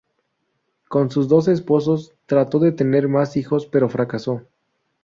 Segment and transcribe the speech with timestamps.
[0.89, 4.41] Con sus dos esposos trató de tener más hijos, pero fracasó.